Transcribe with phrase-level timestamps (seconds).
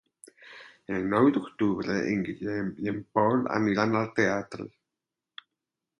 [0.95, 4.71] El nou d'octubre en Guillem i en Pol aniran al teatre.